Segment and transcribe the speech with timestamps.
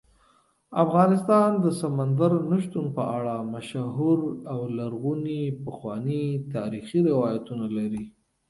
[0.83, 4.17] افغانستان د سمندر نه شتون په اړه مشهور
[4.51, 8.05] او لرغوني پخواني تاریخی روایتونه لري.